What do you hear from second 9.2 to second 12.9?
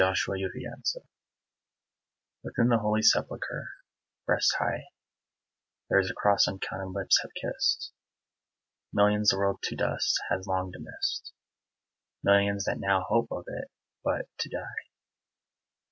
the world to dust has long dismissed, Millions that